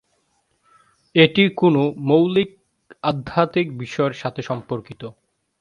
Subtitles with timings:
[1.15, 2.49] এটি কোনও মৌলিক
[3.03, 5.01] আধ্যাত্মিক বিষয়ের সাথে সম্পর্কিত।